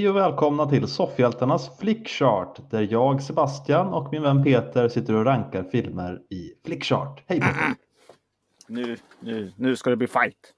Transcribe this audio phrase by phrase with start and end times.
[0.00, 5.24] Hej och välkomna till Soffhjältarnas Flickchart där jag, Sebastian och min vän Peter sitter och
[5.24, 7.22] rankar filmer i Flickchart.
[7.26, 7.74] Hej Peter!
[8.66, 10.54] Nu, nu, nu ska det bli fight.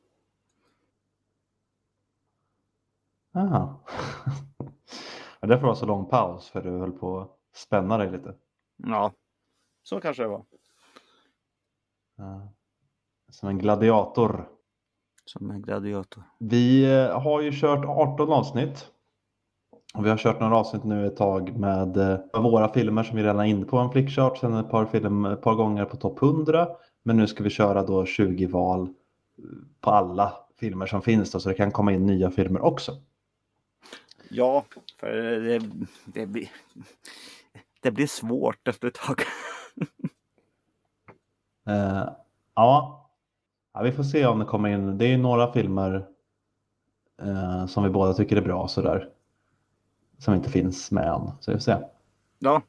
[3.34, 3.84] Aha.
[5.40, 8.34] Ja, därför var det så lång paus för du höll på att spänna dig lite.
[8.76, 9.12] Ja,
[9.82, 10.44] så kanske det var.
[12.16, 12.52] Ja.
[13.30, 14.48] Som en gladiator.
[15.24, 16.22] Som en gladiator.
[16.38, 18.91] Vi eh, har ju kört 18 avsnitt.
[19.94, 23.22] Och vi har kört några avsnitt nu ett tag med eh, våra filmer som vi
[23.22, 24.38] redan är inne på en flickchart.
[24.38, 26.68] Sen ett par, film, ett par gånger på topp 100.
[27.02, 29.44] Men nu ska vi köra då 20 val eh,
[29.80, 32.92] på alla filmer som finns då, så det kan komma in nya filmer också.
[34.30, 34.64] Ja,
[35.00, 35.60] för det,
[36.04, 36.50] det, blir,
[37.80, 39.20] det blir svårt efter ett tag.
[41.66, 42.08] Eh,
[42.54, 43.10] ja.
[43.74, 44.98] ja, vi får se om det kommer in.
[44.98, 46.06] Det är några filmer
[47.22, 49.11] eh, som vi båda tycker är bra sådär.
[50.22, 51.30] Som inte finns med än.
[51.40, 51.76] Så vi får se.
[52.38, 52.62] Ja.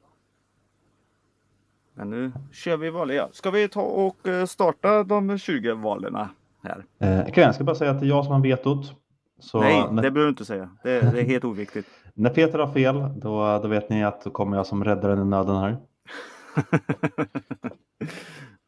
[1.94, 3.30] Men nu kör vi vanliga.
[3.32, 6.16] Ska vi ta och eh, starta de 20 valen
[6.64, 6.86] här?
[7.00, 8.96] Eh, okay, jag ska bara säga att det är jag som har vetot.
[9.40, 10.70] Så Nej, när, det behöver du inte säga.
[10.84, 11.88] Det, det är helt oviktigt.
[12.14, 15.26] när Peter har fel, då, då vet ni att då kommer jag som räddaren i
[15.26, 15.78] nöden här.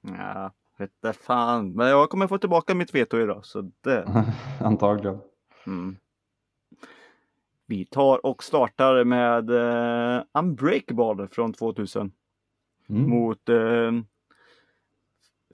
[0.17, 1.72] ja, vete fan.
[1.72, 3.45] Men jag kommer få tillbaka mitt veto idag.
[3.45, 4.25] Så det...
[4.59, 5.19] Antagligen.
[5.67, 5.97] Mm.
[7.66, 12.12] Vi tar och startar med eh, Unbreakable från 2000
[12.89, 13.09] Mm.
[13.09, 13.91] mot eh,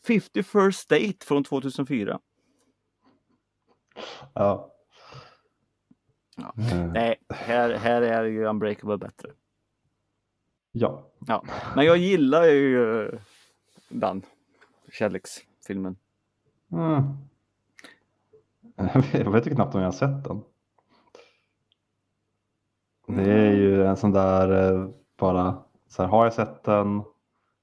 [0.08, 2.19] 50 First Date från 2004.
[4.34, 4.72] Ja.
[6.38, 6.53] Ja.
[6.58, 9.30] Eh, Nej, här, här är ju Unbreakable bättre.
[10.72, 11.08] ja.
[11.28, 13.19] Ja, men jag gillar ju eh,
[13.90, 14.22] den
[14.91, 15.96] kärleksfilmen.
[16.72, 17.03] Mm.
[19.14, 20.41] Jag vet ju knappt om jag har sett den.
[23.16, 27.03] Det är ju en sån där eh, bara så här, har jag sett den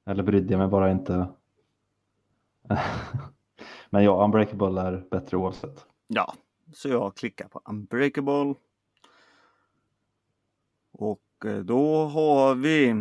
[0.07, 1.29] eller brydde jag mig bara inte.
[3.91, 5.87] Men ja, Unbreakable är bättre oavsett.
[6.07, 6.35] Ja,
[6.75, 8.55] så jag klickar på Unbreakable.
[10.93, 12.95] Och eh, då har vi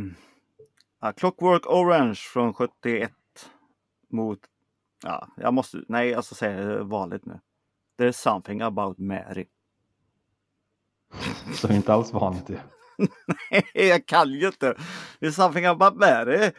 [0.99, 3.11] A Clockwork Orange från 71
[4.09, 4.39] mot,
[5.03, 7.39] ja, jag måste, nej, alltså säga det vanligt nu.
[7.97, 9.45] There's something about Mary.
[11.53, 12.57] Så det är inte alls vanligt ju.
[13.73, 14.75] jag kan ju inte.
[15.19, 16.51] There's something about Mary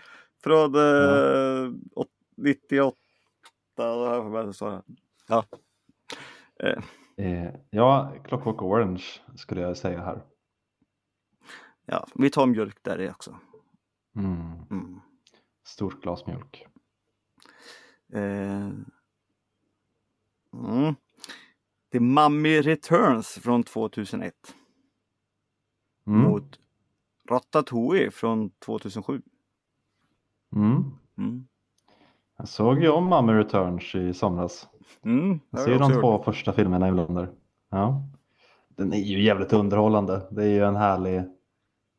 [0.42, 2.96] från eh, åt- 98.
[3.76, 4.82] vad sa jag?
[5.26, 5.44] Ja.
[6.60, 6.82] Eh,
[7.26, 9.04] Eh, ja, Clockwork Orange
[9.36, 10.22] skulle jag säga här.
[11.86, 13.36] ja, vi tar mjölk där i också.
[14.16, 14.52] Mm.
[14.70, 15.00] Mm.
[15.64, 16.66] Stort glas mjölk.
[18.12, 18.70] Eh,
[20.52, 20.94] mm.
[21.92, 24.34] The Mummy Returns från 2001
[26.06, 26.20] Mm.
[26.20, 26.58] mot
[27.30, 29.22] Ratatouille från 2007.
[30.56, 30.84] Mm.
[31.18, 31.46] Mm.
[32.36, 34.68] Jag såg ju om Mummy Returns i somras.
[35.04, 37.28] Mm, Jag ser de två första filmerna ibland där.
[37.70, 38.02] Ja.
[38.68, 40.26] Den är ju jävligt underhållande.
[40.30, 41.24] Det är ju en härlig,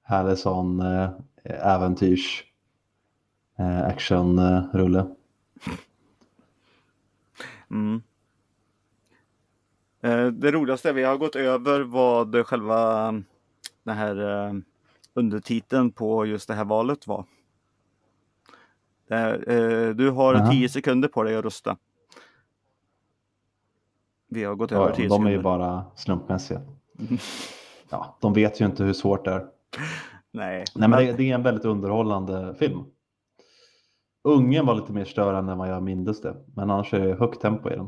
[0.03, 1.09] härlig sån eh,
[1.43, 2.43] äventyrs
[3.57, 5.15] eh, actionrulle.
[7.71, 8.01] Mm.
[10.01, 13.11] Eh, det roligaste är vi har gått över vad själva
[13.83, 14.53] den här eh,
[15.13, 17.25] undertiteln på just det här valet var.
[19.09, 20.51] Eh, du har Aha.
[20.51, 21.77] 10 sekunder på dig att rösta.
[24.27, 25.31] Vi har gått över Ja, 10 de är sekunder.
[25.31, 26.61] ju bara slumpmässiga.
[27.89, 29.45] Ja, de vet ju inte hur svårt det är.
[30.31, 32.83] Nej, Nej, men det, det är en väldigt underhållande film.
[34.23, 36.35] Ungen var lite mer störande än vad jag mindes det.
[36.55, 37.87] Men annars är det högt tempo i den.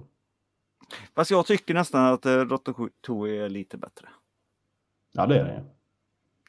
[1.16, 4.08] Fast jag tycker nästan att eh, Ratatouille är lite bättre.
[5.12, 5.64] Ja, det är ju.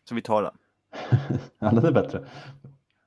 [0.04, 0.56] Så vi tar den.
[1.58, 2.26] ja, den är bättre.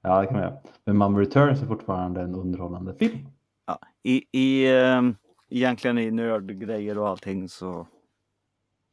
[0.02, 0.58] Ja, det kan man göra.
[0.86, 3.28] Men Mum Returns är fortfarande en underhållande film.
[3.66, 3.80] Ja.
[4.04, 5.02] I, i, eh,
[5.50, 7.88] egentligen i nördgrejer och allting så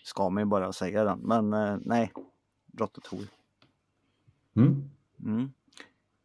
[0.02, 1.18] ska man ju bara säga den.
[1.18, 2.12] Men eh, nej,
[2.78, 3.28] Ratatouille.
[4.56, 4.90] Mm.
[5.24, 5.52] Mm.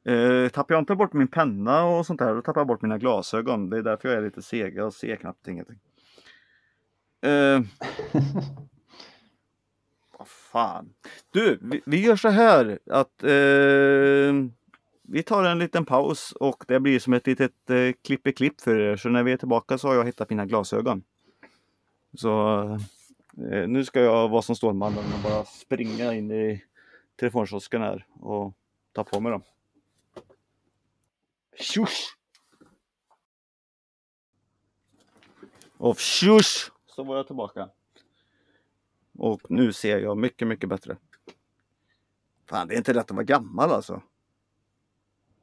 [0.06, 2.98] Eh, tappar jag inte bort min penna och sånt där, då tappar jag bort mina
[2.98, 3.70] glasögon.
[3.70, 4.76] Det är därför jag är lite seg.
[4.76, 5.80] Jag ser knappt ingenting.
[7.22, 7.62] Eh,
[10.18, 10.94] vad fan.
[11.32, 14.34] Du, vi, vi gör så här att eh,
[15.02, 17.94] vi tar en liten paus och det blir som ett litet eh,
[18.36, 18.96] klipp för er.
[18.96, 21.04] Så när vi är tillbaka så har jag hittat mina glasögon.
[22.14, 22.62] Så
[23.52, 26.64] eh, nu ska jag vara som Stålmannen och bara springa in i
[27.16, 28.54] telefonkiosken här och
[28.92, 29.44] ta på mig dem.
[31.60, 32.18] Tjosch!
[35.78, 36.72] Och tjosch!
[36.98, 37.70] Så var jag tillbaka.
[39.18, 40.98] Och nu ser jag mycket, mycket bättre.
[42.46, 44.02] Fan, det är inte lätt att vara gammal alltså.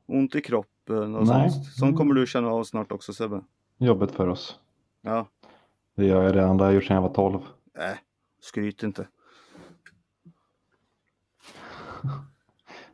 [0.07, 1.51] Ont i kroppen och Nej.
[1.51, 1.67] sånt.
[1.67, 3.45] Sånt kommer du känna av snart också Sebbe.
[3.79, 4.59] Jobbet för oss.
[5.01, 5.29] Ja,
[5.95, 6.57] Det gör jag redan.
[6.57, 7.41] Det har jag gjort sedan jag var 12.
[7.75, 7.99] äh,
[8.41, 9.09] skryt inte.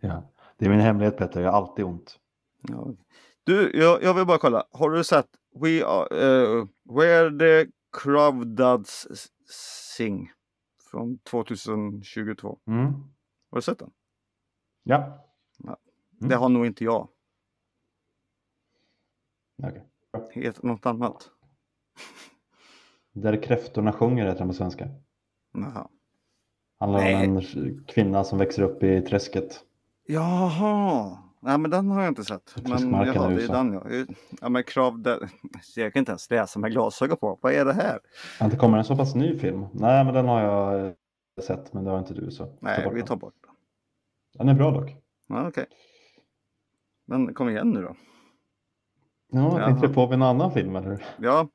[0.00, 0.22] Ja.
[0.56, 1.40] Det är min hemlighet Petter.
[1.40, 2.18] Jag har alltid ont.
[2.60, 2.86] Ja.
[3.44, 4.64] Du, jag, jag vill bara kolla.
[4.72, 5.28] Har du sett
[5.60, 9.08] We are, uh, Where the Crawdads
[9.96, 10.32] Sing?
[10.90, 12.58] Från 2022.
[12.66, 12.84] Mm.
[13.50, 13.90] Har du sett den?
[14.82, 15.26] Ja.
[15.64, 15.76] Mm.
[16.19, 17.08] Det har nog inte jag.
[19.62, 20.44] Okej.
[20.44, 21.31] Heter något annat.
[23.12, 24.88] Där kräftorna sjunger heter den på svenska.
[25.52, 25.88] Jaha.
[26.78, 27.28] Handlar Nej.
[27.28, 29.64] om en kvinna som växer upp i träsket.
[30.06, 31.19] Jaha.
[31.42, 32.54] Nej men den har jag inte sett.
[32.69, 33.52] Men i det USA.
[33.52, 34.14] den ja.
[34.40, 35.28] Ja men krav där.
[35.76, 37.38] Jag kan inte ens läsa med glasögon på.
[37.42, 38.00] Vad är det här?
[38.40, 39.66] Att det kommer en så pass ny film?
[39.72, 40.92] Nej, men den har jag eh,
[41.42, 42.46] sett, men det har inte du så.
[42.46, 43.54] Ta Nej, bort vi tar bort den.
[44.38, 44.90] Den är bra dock.
[45.28, 45.66] Ja, Okej.
[47.06, 47.96] Men kom igen nu då.
[49.32, 49.66] Ja, Jaha.
[49.66, 51.04] tänkte du på en annan film eller?
[51.19, 51.48] Ja,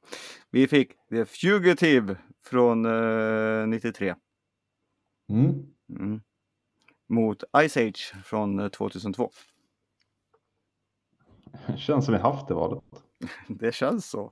[0.52, 4.16] vi fick The Fugitive från eh, 93.
[5.30, 5.66] Mm.
[5.90, 6.22] Mm.
[7.10, 9.32] Mot Ice Age från eh, 2002.
[11.78, 12.84] Känns som vi haft det valet.
[13.48, 14.32] Det känns så.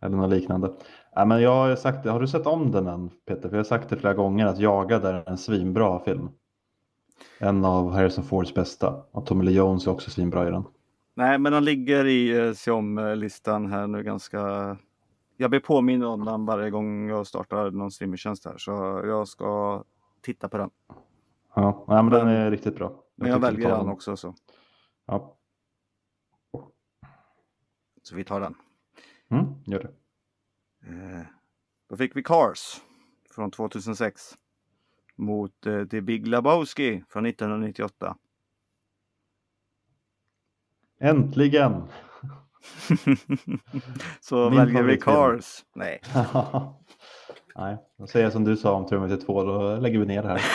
[0.00, 0.72] Eller något liknande.
[1.16, 2.10] Nej, men jag har sagt det.
[2.10, 3.42] Har du sett om den än Peter?
[3.48, 6.28] För jag har sagt det flera gånger att Jagad är en svinbra film.
[7.38, 9.02] En av Harrison Fords bästa.
[9.10, 10.64] Och Tommy Lee Jones är också svinbra i den.
[11.14, 14.76] Nej, men den ligger i eh, om-listan här nu ganska...
[15.36, 18.54] Jag blir påmind om den varje gång jag startar någon streamingtjänst här.
[18.58, 18.70] Så
[19.04, 19.82] jag ska
[20.22, 20.70] titta på den.
[21.54, 22.92] Ja, nej, men den Men- är riktigt bra.
[23.14, 24.16] Men jag tycker vi väljer den också.
[24.16, 24.34] Så,
[25.06, 25.35] Ja,
[28.06, 28.54] så vi tar den.
[29.28, 29.90] mm, gör det.
[30.90, 31.22] Eh,
[31.88, 32.80] Då fick vi Cars
[33.34, 34.34] från 2006.
[35.16, 38.16] Mot eh, The Big Lebowski från 1998.
[41.00, 41.82] Äntligen!
[44.20, 44.96] Så Min väljer vi.
[45.00, 45.64] Cars.
[45.74, 46.00] Nej.
[47.56, 50.28] Nej, då säger jag som du sa om Terminator 2, då lägger vi ner det
[50.28, 50.40] här.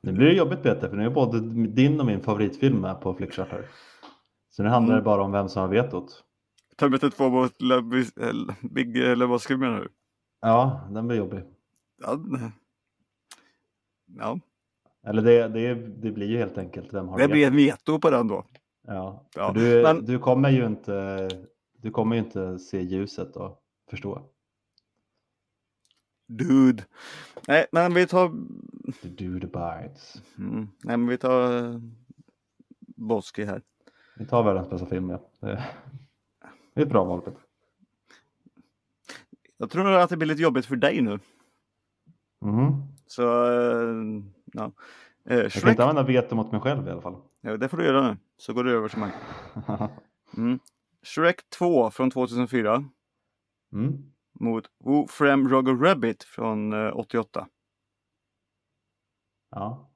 [0.00, 3.14] Nu blir det jobbigt Peter, för nu är både din och min favoritfilm med på
[3.14, 3.64] Flickchart här.
[4.58, 5.02] Så nu handlar Mm.
[5.02, 6.24] det bara om vem som har vetot.
[6.76, 8.32] Terminator 2 mot eh,
[8.70, 9.88] Big eh, Lebowski menar du?
[10.40, 11.42] Ja, den blir jobbig.
[12.02, 12.18] Ja.
[14.18, 14.40] ja.
[15.06, 18.10] Eller det, det, det blir ju helt enkelt vem har Det blir en veto på
[18.10, 18.44] den då.
[18.86, 21.28] Ja, Ja, du, men- du kommer ju inte
[21.72, 23.58] du kommer ju inte se ljuset och
[23.90, 24.22] förstå.
[26.28, 26.84] Dude.
[27.48, 28.28] Nej, men vi tar...
[29.02, 30.22] The dude bites.
[30.38, 30.68] Mm.
[30.84, 31.80] Nej, men vi tar uh,
[32.96, 33.62] Boski här.
[34.18, 35.20] Vi tar världens bästa film, ja.
[35.40, 35.64] Det,
[36.74, 37.22] det är ett bra val.
[39.56, 41.18] Jag tror att det blir lite jobbigt för dig nu.
[42.40, 42.82] Mhm.
[43.06, 44.22] Så, eh,
[44.52, 44.72] ja.
[45.24, 47.16] Eh, Jag kan inte använda veto mot mig själv i alla fall.
[47.40, 48.16] ja, det får du göra nu.
[48.36, 49.12] Så går du över till mig.
[50.36, 50.58] Mm.
[51.02, 52.84] Shrek 2 från 2004
[53.72, 54.12] Mm.
[54.40, 57.48] mot Who Framed Roger Rabbit från eh, 88.
[59.50, 59.90] Ja.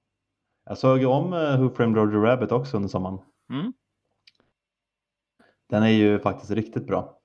[0.65, 3.19] Jag såg om uh, Who Framed Roger Rabbit också under sommaren.
[3.51, 3.73] Mm.
[5.73, 7.19] Den är ju faktiskt riktigt bra.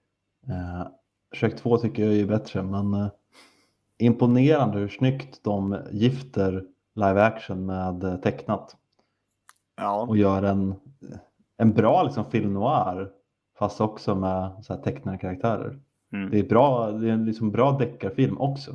[0.50, 0.88] Uh,
[1.36, 3.08] Shrek 2 tycker jag är bättre, men eh,
[3.98, 8.78] imponerande hur snyggt de gifter live action med eh, tecknat
[9.76, 10.76] Ja, och gör en,
[11.58, 13.12] en bra liksom, film noir
[13.60, 15.80] fast också med så här, tecknade karaktärer.
[16.14, 16.32] Mm.
[16.32, 18.72] Det är, bra, det är en liksom bra deckarfilm också.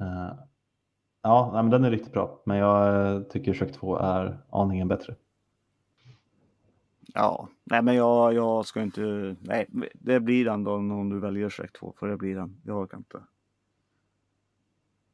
[0.00, 0.32] Eh,
[1.22, 4.88] ja, nej, men den är riktigt bra, men jag eh, tycker Shrek 2 är aningen
[4.88, 5.14] bättre.
[7.14, 7.48] Ja.
[7.64, 11.72] Nej men jag, jag ska inte, nej det blir den då om du väljer Shrek
[11.72, 12.60] 2 för det blir den.
[12.64, 13.22] Jag orkar inte.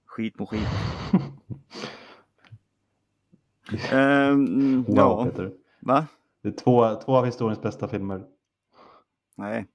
[0.07, 0.69] Skit på skit.
[3.71, 5.53] Wow, ja, Peter.
[5.81, 6.07] va?
[6.43, 8.27] Det är två, två av historiens bästa filmer.
[9.37, 9.67] Nej,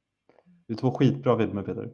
[0.67, 1.91] Det är två skitbra filmer Peter.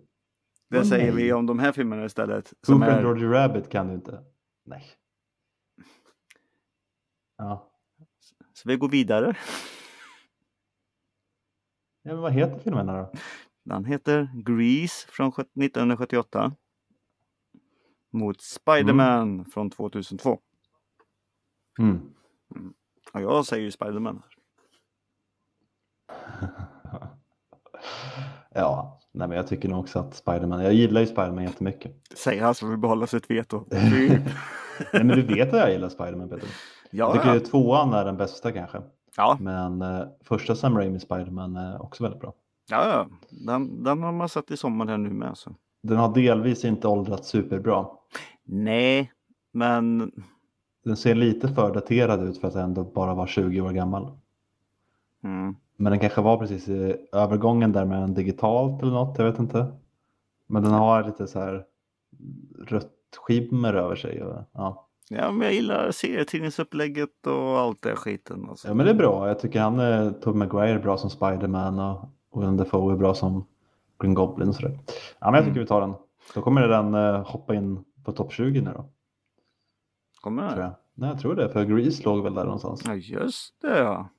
[0.69, 1.23] det Åh, säger nej.
[1.23, 2.53] vi om de här filmerna istället.
[2.61, 4.23] Som är, Roger Rabbit kan du inte.
[4.65, 4.83] Nej.
[7.37, 7.69] Ja.
[8.53, 9.35] så vi går vidare.
[12.07, 13.11] Ja men vad heter filmerna då?
[13.63, 16.51] Den heter Grease från sjut- 1978.
[18.11, 20.39] Mot Spiderman från 2002.
[21.79, 22.13] Mm.
[23.13, 24.23] Ja, jag säger ju Spiderman.
[28.53, 32.17] ja, nej men jag tycker nog också att Spiderman, jag gillar ju Spiderman jättemycket.
[32.17, 33.65] Säger han som vill behålla sitt veto.
[33.69, 34.23] nej
[34.91, 36.49] men du vet att jag gillar Spiderman Peter.
[36.91, 37.39] Jag ja, tycker ja.
[37.39, 38.81] tvåan är den bästa kanske.
[39.17, 42.33] Ja, Men eh, första Sam Raimi Spiderman är också väldigt bra.
[42.69, 43.07] ja, ja.
[43.29, 45.37] Den, den har man sett i sommar här nu med.
[45.37, 45.55] Så.
[45.83, 47.85] den har delvis inte åldrats superbra.
[48.43, 49.11] Nej,
[49.51, 50.11] men
[50.83, 54.11] Den ser lite för daterad ut för att ändå bara vara 20 år gammal.
[55.23, 59.25] mm, Men den kanske var precis i övergången där med en digitalt eller något, jag
[59.25, 59.65] vet inte.
[60.47, 61.65] Men den har lite så här
[62.65, 64.23] rött skimmer över sig.
[64.51, 64.86] Ja.
[65.09, 68.49] Ja, men jag gillar serietidningsupplägget och allt det skiten.
[68.49, 68.67] Alltså.
[68.67, 69.27] ja, men det är bra.
[69.27, 73.13] Jag tycker han är, Tobey Maguire är bra som Spiderman och Willem Dafoe är bra
[73.13, 73.45] som
[73.99, 74.79] Green Goblin och sådär.
[75.19, 75.63] Ja, men jag tycker Mm.
[75.63, 75.93] vi tar den.
[76.33, 78.89] Då kommer den eh, hoppa in på topp 20 nu då,
[80.21, 80.63] Kommer tror det?
[80.63, 80.73] jag.
[80.93, 82.81] Nej, jag tror det, för Grease låg väl där någonstans.
[82.85, 84.09] Ja, just det ja.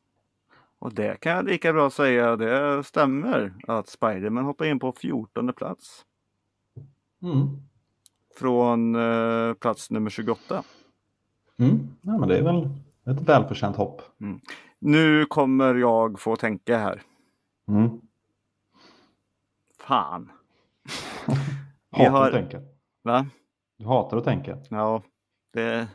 [0.79, 5.53] Och det kan jag lika bra säga, det stämmer att Spiderman hoppar in på 14
[5.53, 6.05] plats.
[7.23, 7.47] Mm.
[8.39, 10.63] Från eh, plats nummer 28.
[11.59, 11.89] Mm.
[12.03, 12.69] Ja, men det är väl
[13.05, 14.03] ett välförtjänt hopp.
[14.79, 17.03] Nu kommer jag få tänka här.
[17.69, 18.01] Mm.
[19.79, 20.33] Fan.
[21.91, 22.63] Hatar har- att tänka.
[23.03, 23.27] Va?
[23.77, 24.59] Du hatar att tänka.
[24.71, 25.03] Ja,
[25.53, 25.89] det,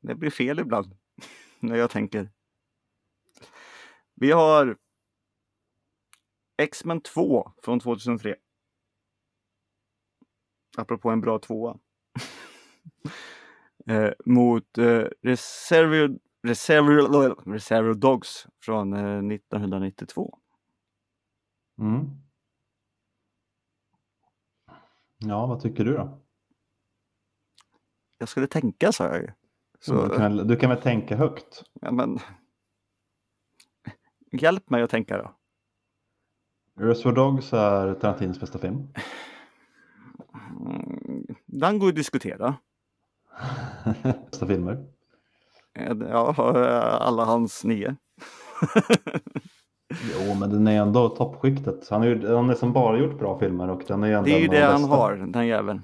[0.00, 0.96] det blir fel ibland
[1.60, 2.30] när jag tänker.
[4.14, 4.76] Vi har
[6.62, 8.36] X-Men 2 från 2003.
[10.76, 11.78] Apropå en bra tvåa.
[13.88, 20.38] eh, mot eh, Reservoir, Reservoir, Reservoir Dogs från eh, 1992.
[21.80, 22.06] Mm.
[25.18, 26.18] Ja, vad tycker du då?
[28.18, 29.28] Jag skulle tänka sa jag ju.
[29.80, 31.64] Så, Du, kan du kan väl tänka högt?
[31.80, 32.18] ja, men...
[34.32, 35.34] Hjälp mig att tänka då.
[36.84, 38.88] Reservoir Dogs är Tarantinos bästa film.
[40.60, 42.56] Mm, Den går att diskutera.
[44.30, 44.86] Bästa filmer.
[46.10, 46.34] Ja,
[47.00, 47.96] alla hans nio.
[49.90, 51.88] Jo, men den är ändå toppskiktet.
[51.88, 54.40] Han ju han har nästan bara gjort bra filmer och den är ändå Det är
[54.40, 55.82] ju det han har, den jäveln.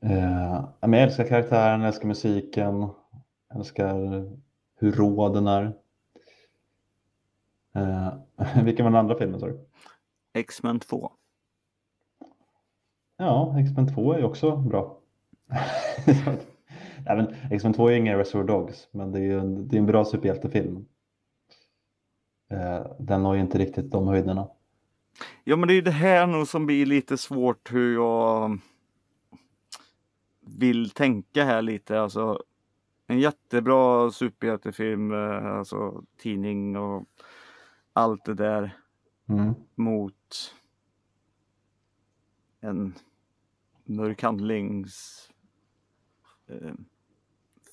[0.00, 2.88] Eh, men jag älskar karaktären, jag älskar musiken,
[3.48, 3.94] jag älskar
[4.78, 5.72] hur rå den är.
[7.74, 8.12] Eh,
[8.64, 9.60] vilken var den andra filmen sa du?
[10.34, 11.12] X-Men 2.
[13.16, 14.98] Ja, X-Men 2 är också bra.
[17.06, 19.78] Nej, men X-Men 2 är ingen Reservoir Dogs, men det är ju en, det är
[19.78, 20.86] en bra superhjältefilm.
[22.50, 24.48] Eh, den har ju inte riktigt de höjderna.
[25.44, 28.58] Ja, men det är ju det här nog som blir lite svårt hur jag
[30.40, 32.00] vill tänka här lite.
[32.00, 32.42] Alltså,
[33.06, 37.04] en jättebra superhjältefilm, eh, alltså tidning och
[37.92, 38.76] allt det där
[39.28, 39.54] Mm.
[39.74, 40.54] mot
[42.60, 42.94] en
[43.84, 45.28] mörk handlings
[46.62, 46.72] eh,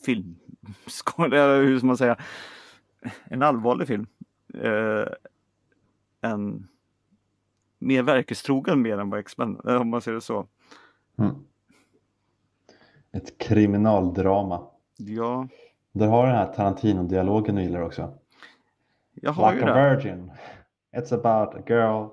[0.05, 0.35] film.
[1.17, 2.17] Eller hur ska man säga?
[3.23, 4.07] En allvarlig film.
[4.53, 5.05] Eh,
[6.21, 6.67] en
[7.79, 10.47] mer verkestrogen mer än vad X-Men, eh, om man ser det så.
[11.17, 11.35] Mm.
[13.11, 14.67] Ett kriminaldrama.
[14.97, 15.47] Ja,
[15.91, 18.13] Där har den här Tarantino-dialogen du gillar också.
[19.13, 19.89] jag har like ju a det.
[19.95, 20.31] virgin.
[20.91, 22.07] It's about a girl.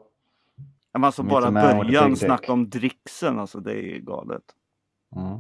[0.93, 4.43] Men alltså bara början snacka om dricksen, alltså det är galet.
[5.17, 5.39] Mm.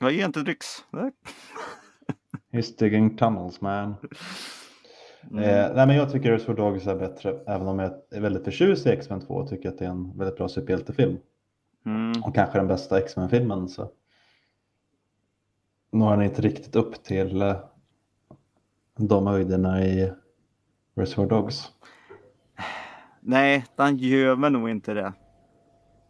[0.00, 0.66] Jag ger inte dricks.
[0.90, 1.10] Nej.
[2.52, 3.94] He's digging tunnels man.
[5.30, 5.44] Mm.
[5.44, 7.40] Eh, nej men jag tycker Reservoir Dogs är bättre.
[7.46, 10.18] Även om jag är väldigt förtjust i X-Men 2 och tycker att det är en
[10.18, 11.18] väldigt bra superhjältefilm.
[11.86, 12.22] Mm.
[12.22, 13.68] Och kanske den bästa X-Men-filmen.
[13.68, 13.90] Så
[15.92, 17.56] når han inte riktigt upp till eh,
[18.96, 20.12] de höjderna i
[20.94, 21.70] Reservoir Dogs.
[23.20, 25.12] Nej, den gör väl nog inte det.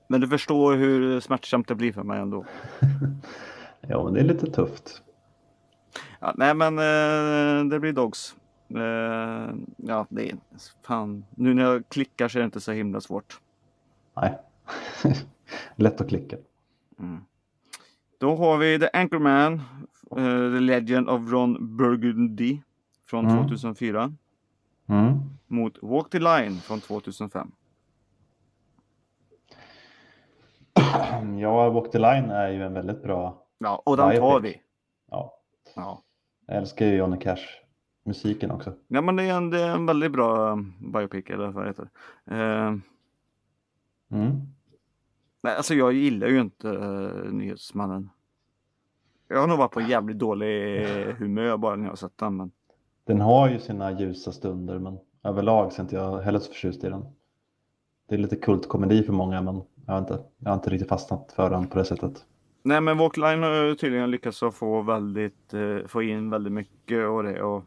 [0.08, 2.44] Men du förstår hur smärtsamt det blir för mig ändå.
[3.88, 5.02] Ja men det är lite tufft.
[6.20, 8.36] Ja, nej men eh, det blir Dogs.
[8.68, 10.36] Eh, ja, det är
[10.82, 11.24] fan.
[11.30, 13.40] Nu när jag klickar så är det inte så himla svårt.
[14.16, 14.38] Nej.
[15.76, 16.36] Lätt att klicka.
[16.98, 17.20] Mm.
[18.18, 19.54] Då har vi The Anchorman,
[20.10, 22.58] eh, The Legend of Ron Burgundy
[23.06, 23.42] från Mm.
[23.42, 24.14] 2004
[24.86, 25.20] Mm.
[25.46, 27.52] mot Walk the Line från 2005.
[31.40, 33.41] Ja, Walk the Line är ju en väldigt bra.
[33.62, 34.60] Ja, och den tar vi.
[35.10, 35.38] Ja,
[35.76, 36.02] Ja.
[36.46, 38.72] jag älskar ju Johnny Cash-musiken också.
[38.88, 40.56] ja, men det är, en, det är en väldigt bra eh,
[40.92, 41.88] biopic eller vad heter
[42.24, 42.36] det.
[42.36, 42.74] Eh,
[44.10, 44.40] Mm.
[45.42, 48.10] nej, alltså jag gillar ju inte uh, Nyhetsmannen.
[49.28, 50.86] Jag har nog varit på jävligt dålig
[51.18, 52.36] humör bara när jag har sett den.
[52.36, 52.50] Men...
[53.04, 56.84] Den har ju sina ljusa stunder men överlag så är inte jag heller så förtjust
[56.84, 57.04] i den.
[58.08, 61.32] Det är lite kultkomedi för många men jag har inte, jag har inte riktigt fastnat
[61.32, 62.24] för den på det sättet.
[62.62, 67.42] Nej men Walkline har tydligen lyckats få väldigt, eh, få in väldigt mycket och det
[67.42, 67.64] och,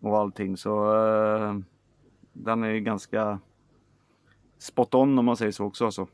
[0.00, 0.94] och allting så
[1.36, 1.56] eh,
[2.32, 3.38] den är ganska
[4.58, 5.84] spot on om man säger så också.
[5.84, 6.06] Alltså.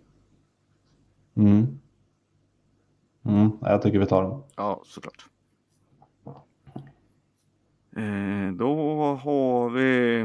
[1.34, 1.78] Mm.
[3.24, 4.42] Mm, jag tycker vi tar den.
[4.56, 5.26] Ja, såklart.
[7.96, 8.74] Eh, då
[9.14, 10.24] har vi...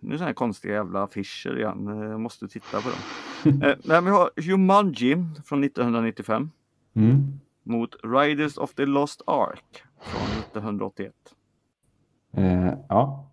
[0.00, 1.88] Nu är det här konstiga jävla affischer igen.
[1.88, 2.98] Eh, Jag måste titta på dem.
[3.46, 6.50] Eh, men vi har Jumanji från 1995
[6.94, 7.40] Mm.
[7.62, 11.12] mot Riders of the Lost Ark från 1981.
[12.36, 13.30] Eh, ja.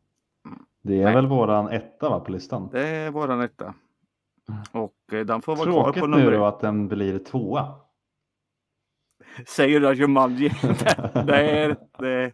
[0.82, 1.16] Det är Nej.
[1.16, 2.70] väl våran etta va, på listan.
[2.72, 3.74] Det är våran etta.
[4.72, 7.76] Och eh, den får vara kvar Tråkigt på nu nummer då att den blir tvåa.
[9.48, 10.48] Säger du att Jumanji?
[11.14, 11.76] är...
[12.00, 12.32] Det,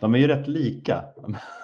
[0.00, 1.04] De är ju rätt lika.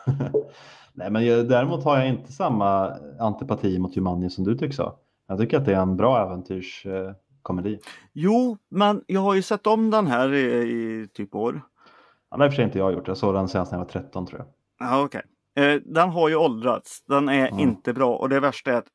[0.93, 4.99] Nej, men jag, däremot har jag inte samma antipati mot Jumanji som du tycks ha.
[5.33, 7.79] Jag tycker att det är en bra äventyrskomedi.
[8.13, 11.63] jo, men jag har ju sett om den här i, i typ år.
[12.31, 13.09] Ja, det har i och för sig inte jag gjort.
[13.09, 14.49] Jag såg den senast när jag var 13 tror jag.
[14.89, 15.23] Ja, okej.
[15.57, 17.05] Eh, den har ju åldrats.
[17.05, 17.59] Den är Mm.
[17.61, 18.87] inte bra och det värsta är att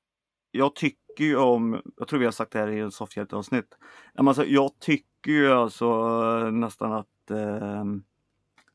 [0.51, 3.77] jag tycker ju om, jag tror vi har sagt det här i en soffhjälte-avsnitt.
[4.15, 5.85] Alltså, jag tycker ju alltså
[6.45, 7.83] eh, nästan att eh,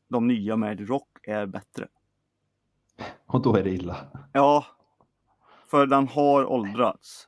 [0.09, 1.87] de nya med rock är bättre.
[3.25, 3.95] Och då är det illa.
[4.33, 4.65] Ja,
[5.67, 7.27] för den har åldrats.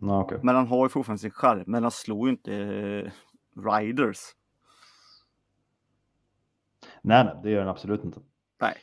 [0.00, 0.40] Ja, okej.
[0.42, 1.64] Men den har ju fortfarande sin charm.
[1.66, 3.10] Men den slår ju inte eh,
[3.70, 4.18] Riders.
[7.02, 8.20] Nej, nej, det gör den absolut inte.
[8.60, 8.74] Nej.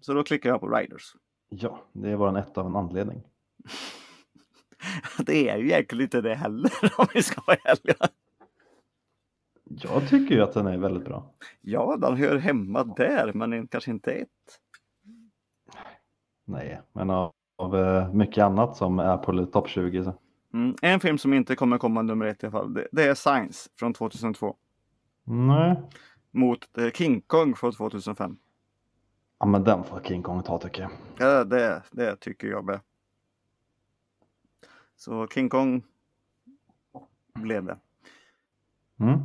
[0.00, 1.16] Så då klickar jag på Riders.
[1.48, 3.22] Ja, det är våran ett av en anledning.
[5.18, 8.08] Det är ju egentligen inte det heller om vi ska vara ärliga.
[9.64, 11.34] Jag tycker ju att den är väldigt bra.
[11.60, 14.60] Ja, den hör hemma där, men kanske inte ett.
[16.44, 20.14] Nej, men av, av eh, mycket annat som är på topp 20 så.
[20.54, 20.76] Mm.
[20.82, 23.70] En film som inte kommer komma nummer ett i alla fall, det, det är Science
[23.78, 24.56] från 2002.
[25.24, 25.82] Nej.
[26.30, 28.36] Mot eh, King Kong från 2005.
[29.38, 30.90] Ja, men den får King Kong ta tycker jag.
[31.18, 32.80] Ja, det, det tycker jag med.
[34.96, 35.82] Så King Kong
[37.34, 37.78] blev det.
[39.00, 39.18] Mm.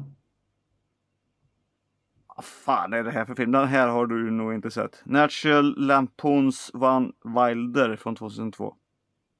[2.35, 3.51] Vad fan är det här för film?
[3.51, 5.01] Den här har du nog inte sett.
[5.05, 8.75] Natural Lampoons Van Wilder från 2002.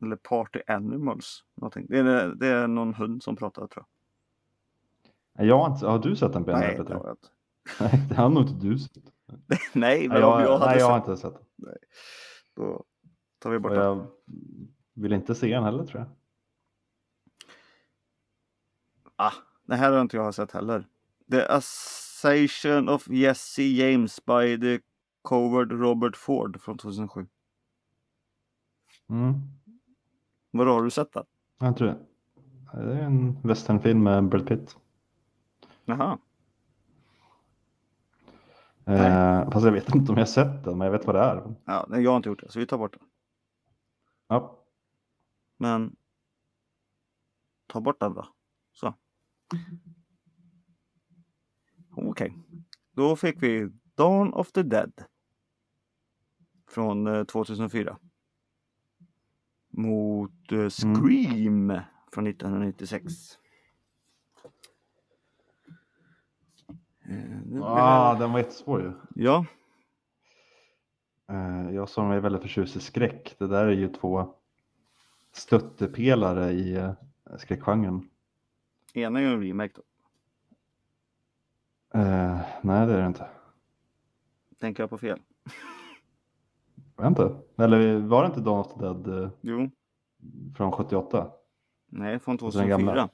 [0.02, 1.44] Eller Party Animals.
[1.56, 1.86] Någonting.
[1.90, 3.86] Det, är, det är någon hund som pratar tror
[5.34, 6.60] Jag har, inte, har du sett den jag.
[6.60, 7.28] Nej, det har jag inte.
[7.80, 9.04] Nej, det har nog inte du sett.
[9.74, 11.76] Nej, men Nej, om jag, jag hade nej, jag har inte sett den.
[12.56, 12.84] då
[13.40, 13.86] tar vi bort Och den.
[13.86, 14.08] jag
[14.94, 16.10] vill inte se den heller tror jag.
[19.16, 19.34] Ah,
[19.66, 20.88] det här har inte jag sett heller.
[21.32, 21.42] The
[22.24, 24.82] Assassination of Jesse James by the
[25.24, 27.28] Coward Robert Ford från 2007.
[29.10, 29.34] Mm.
[30.52, 31.26] Var har du sett den?
[31.60, 31.98] Jag tror det.
[32.74, 34.78] Det är en westernfilm med Brad Pitt.
[35.86, 36.18] Jaha.
[38.86, 41.56] Eh, fast jag vet inte om jag sett den, men jag vet vad det är.
[41.66, 43.08] Ja, nej, jag har inte gjort det, så vi tar bort den.
[44.28, 44.60] Ja.
[45.58, 45.96] Men
[47.68, 48.28] ta bort den då.
[48.74, 48.94] Så.
[51.96, 52.38] Okej.
[52.92, 54.94] Då fick vi Dawn of the Dead.
[56.68, 57.98] Från eh, 2004.
[59.70, 61.80] Mot eh, Scream
[62.12, 63.14] från 1996.
[67.06, 68.92] Eh, Ah, den var jättesvår ju.
[69.24, 69.46] Ja,
[71.34, 73.36] Eh, jag som är väldigt förtjust i skräck.
[73.38, 74.34] Det där är ju två
[75.32, 76.94] stöttepelare i eh,
[77.38, 78.10] skräckgenren.
[78.94, 79.82] ena är ju en remake då.
[81.94, 83.28] Eh, nej, det är det inte.
[84.60, 85.20] Tänker jag på fel?
[87.02, 87.36] Inte.
[87.58, 89.70] Eller var det inte Dawn of the Dead eh, Jo,
[90.58, 91.32] från 78?
[91.88, 92.92] nej från Alltså den gamla.
[92.92, 93.10] 2004.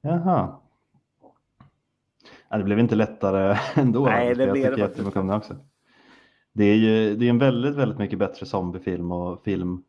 [0.00, 0.56] Jaha.
[2.48, 4.04] Ja, det blev inte lättare ändå.
[4.04, 5.56] Nej, det jag blev det faktiskt den också.
[6.52, 9.82] Det är ju det är en väldigt, väldigt mycket bättre zombiefilm och film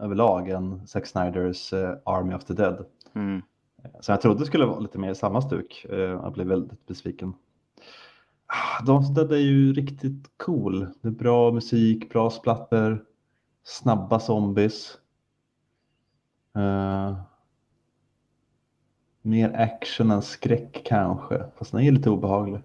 [0.00, 2.86] överlag än Zack Snyders eh, Army of the Dead.
[3.14, 3.42] Mm.
[4.00, 5.86] Så jag trodde det skulle vara lite mer samma stuk.
[5.90, 7.34] Eh, jag blev väldigt besviken.
[8.46, 10.86] Ah, Dead är ju riktigt cool.
[11.00, 13.02] Det är bra musik, bra splatter,
[13.64, 14.98] snabba zombies.
[16.56, 17.20] Uh,
[19.22, 22.60] mer action än skräck kanske, fast den är lite obehaglig.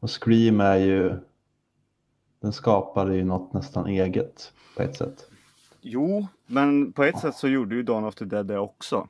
[0.00, 1.20] Och Scream är ju,
[2.40, 5.30] den skapade ju något nästan eget på ett sätt.
[5.80, 9.08] Jo, men på ett sätt så gjorde ju Dawn of the Dead det också.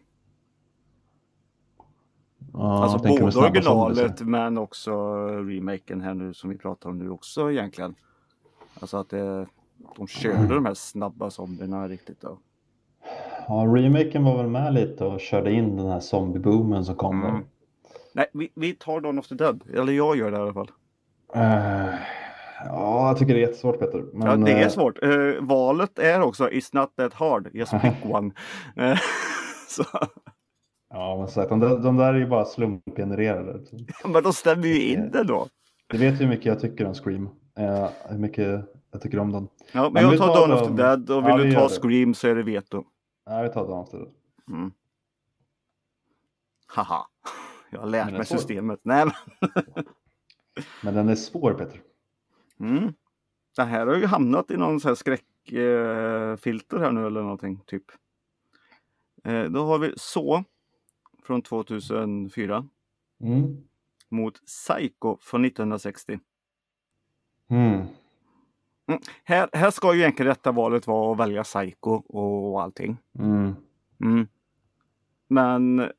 [2.52, 4.92] Ja, alltså både originalet men också
[5.26, 7.94] remaken här nu som vi pratar om nu också egentligen.
[8.80, 9.46] Alltså att det,
[9.96, 12.38] de körde de här snabba zombierna riktigt då.
[13.48, 17.32] Ja, remaken var väl med lite och körde in den här zombieboomen som kom Mm.
[17.34, 17.42] där.
[18.14, 19.62] Nej, vi, vi tar Dawn of the Dead.
[19.74, 20.70] Eller jag gör det i alla fall.
[21.34, 21.94] Eh,
[22.64, 24.04] ja, jag tycker det är jättesvårt Peter.
[24.12, 25.02] Men, ja, det är eh, svårt.
[25.02, 28.30] Eh, valet är också It's not that hard, just pick one.
[29.68, 29.84] Så,
[30.92, 33.60] Ja, men sagt, de, där, de där är ju bara slumpgenererade.
[34.04, 35.48] men de stämmer ju in det då.
[35.86, 37.28] Du vet hur mycket jag tycker om Scream.
[37.58, 39.48] Eh, hur mycket jag tycker om den.
[39.72, 40.74] Ja, men Men jag tar Dawn of the.
[40.74, 41.74] Dead och vill Ja, du ta det.
[41.74, 42.84] Scream så är det veto.
[43.26, 44.08] Nej, vi tar den efter det.
[44.52, 44.72] Mm.
[46.66, 47.06] Haha,
[47.70, 48.80] jag har lärt mig systemet.
[48.82, 49.14] Nej, men...
[50.82, 51.80] Men den är svår Peter.
[52.60, 52.92] Mm.
[53.56, 57.62] Det här har ju hamnat i någon sån här skräckfilter eh, här nu eller någonting
[57.66, 57.84] typ.
[59.24, 60.44] Eh, då har vi Så
[61.22, 62.68] från 2004
[63.24, 63.56] Mm.
[64.08, 66.18] mot Psycho från 1960.
[67.50, 67.86] Mm.
[69.24, 72.96] Här, här ska ju egentligen rätta valet vara att välja Psycho och allting.
[73.18, 73.54] Mm.
[74.00, 74.28] Mm.
[75.28, 75.90] Men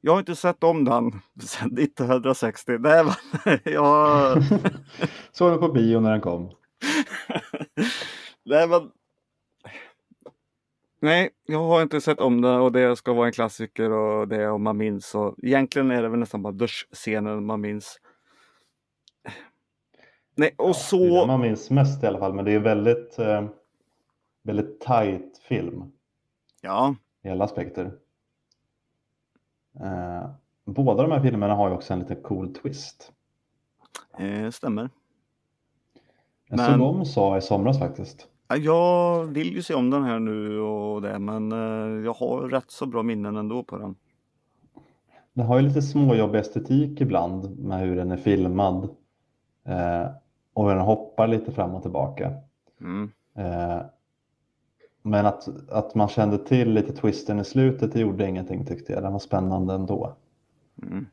[0.00, 2.78] jag har inte sett om den sedan 1960.
[2.78, 4.38] Nej, men jag...
[5.32, 6.50] Såg den på bio när den kom.
[8.44, 8.90] Nej, men...
[11.02, 14.48] Nej, jag har inte sett om det och det ska vara en klassiker och det
[14.48, 15.14] om man minns.
[15.14, 18.00] Och egentligen är det väl nästan bara duschscenen man minns.
[20.34, 20.98] Nej, och Det är så...
[20.98, 22.34] den man minns mest i alla fall.
[22.34, 23.48] Men det är väldigt, eh,
[24.42, 25.92] väldigt tight film
[26.60, 27.92] Ja, i alla aspekter.
[29.80, 30.30] Eh,
[30.64, 33.12] båda de här filmerna har ju också en liten cool twist.
[34.18, 34.90] eh, stämmer.
[36.48, 38.28] Jag Men- såg om Så i somras faktiskt.
[38.52, 42.48] Ja, Jag vill ju se om den här nu och det, men eh, jag har
[42.48, 43.94] rätt så bra minnen ändå på den.
[45.32, 48.88] Den har ju lite småjobbig estetik ibland med hur den är filmad.
[49.64, 50.06] Eh,
[50.54, 52.32] och den hoppar lite fram och tillbaka.
[52.80, 53.10] Mm.
[53.34, 53.82] Eh,
[55.02, 59.02] men att, att man kände till lite twisten i slutet, det gjorde ingenting tyckte jag.
[59.02, 60.16] Den var spännande ändå.
[60.82, 61.06] Mm.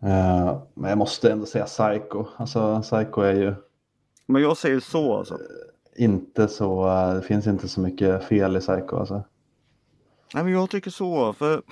[0.00, 2.24] Eh, men jag måste ändå säga Psycho.
[2.36, 3.54] Alltså Psycho är ju
[4.26, 5.38] Men jag säger så alltså.
[5.96, 9.24] Inte så, eh, det finns inte så mycket fel i Psycho alltså.
[10.34, 11.62] Nej, men jag tycker så, för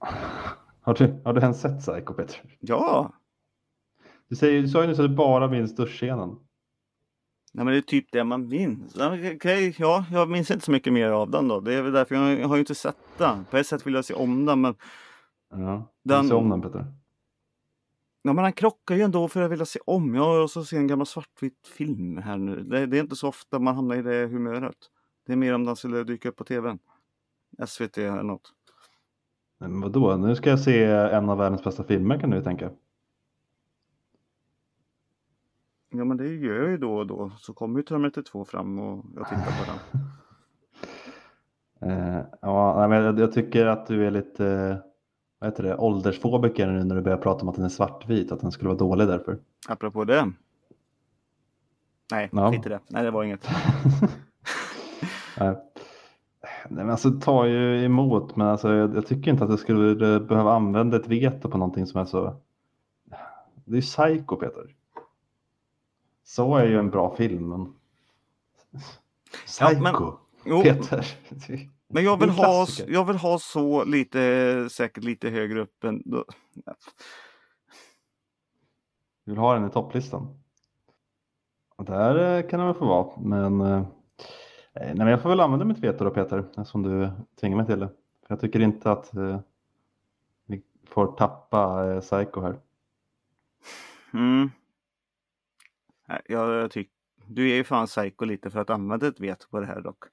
[0.80, 2.40] Har du, har du ens sett Psycho Peter?
[2.60, 3.12] ja,
[4.28, 6.36] Du, säger, du sa ju nyss att du bara minns duschscenen.
[7.52, 8.96] Nej, men det är typ det man minns.
[9.34, 11.60] Okej, ja, jag minns inte så mycket mer av den då.
[11.60, 13.44] Det är väl därför jag, jag har ju inte sett den.
[13.50, 14.74] På ett sätt vill jag se om den, men,
[15.50, 16.28] Ja, den...
[16.28, 16.86] se om den Peter.
[18.26, 20.14] Ja, men han krockar ju ändå för att jag vill se om.
[20.14, 22.62] Jag har också sett en gammal svartvit film här nu.
[22.62, 24.76] Det, det är inte så ofta man hamnar i det humöret.
[25.26, 26.78] Det är mer om den skulle dyka upp på tvn.
[27.66, 28.52] SVT eller något.
[29.58, 32.70] Men vadå, nu ska jag se en av världens bästa filmer kan du tänka.
[35.88, 37.32] Ja, men det gör jag ju då och då.
[37.38, 40.02] Så kommer ju Terminator 2 fram och jag tittar på den.
[41.80, 44.78] Eh, ja, men jag, jag tycker att du är lite
[45.46, 48.52] heter det, åldersfobiker nu när du börjar prata om att den är svartvit, att den
[48.52, 49.38] skulle vara dålig därför.
[49.68, 50.32] Apropå det.
[52.12, 52.52] Nej, Ja.
[52.52, 52.80] skit i det.
[52.88, 53.48] Nej, det var inget.
[55.38, 55.56] Nej.
[56.68, 60.20] Nej, men alltså ta ju emot, men alltså, jag, jag tycker inte att du skulle
[60.20, 62.36] behöva använda ett veto på någonting som är så...
[63.64, 64.74] Det är ju Psycho, Peter.
[66.24, 67.74] Så är ju en bra film, men...
[68.70, 68.78] Ja,
[69.46, 69.94] Psycho, men-
[70.44, 71.06] Jo, Peter.
[71.88, 76.02] Men jag vill, ha, jag vill ha så lite, säkert lite högre upp än...
[76.04, 76.24] Då,
[79.24, 80.38] Du vill ha den i topplistan?
[81.76, 83.60] Och Där eh, kan den väl få vara, men...
[83.60, 83.86] eh,
[84.74, 87.78] Nej, men jag får väl använda mitt veto då Peter, eftersom du tvingar mig till
[87.80, 87.88] det.
[88.26, 89.40] För jag tycker inte att eh,
[90.46, 92.60] vi får tappa eh, Psycho här.
[94.12, 94.50] mm.
[96.08, 96.92] Nej, jag, jag tycker...
[97.26, 100.04] Du är ju fan psycho lite för att använda ett veto på det här dock.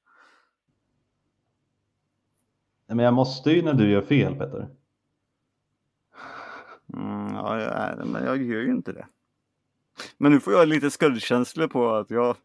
[2.96, 4.68] Men jag måste ju när du gör fel Peter.
[6.94, 9.08] Mm, ja, jag, men jag gör ju inte det.
[10.18, 12.36] Men nu får jag lite skuldkänslor på att jag...